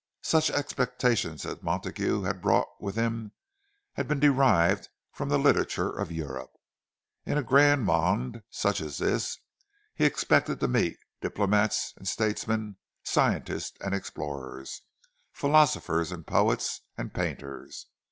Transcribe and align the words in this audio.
Such 0.23 0.49
expectations 0.49 1.45
as 1.45 1.61
Montague 1.61 2.23
had 2.23 2.41
brought 2.41 2.67
with 2.79 2.95
him 2.95 3.33
had 3.93 4.07
been 4.07 4.19
derived 4.19 4.89
from 5.11 5.29
the 5.29 5.37
literature 5.37 5.91
of 5.95 6.11
Europe; 6.11 6.51
in 7.23 7.37
a 7.37 7.43
grand 7.43 7.83
monde 7.85 8.41
such 8.49 8.81
as 8.81 8.97
this, 8.97 9.37
he 9.93 10.05
expected 10.05 10.59
to 10.59 10.67
meet 10.67 10.97
diplomats 11.21 11.93
and 11.97 12.07
statesmen, 12.07 12.77
scientists 13.03 13.77
and 13.79 13.93
explorers, 13.93 14.81
philosophers 15.33 16.11
and 16.11 16.25
poets 16.25 16.81
and 16.97 17.13
painters. 17.13 17.85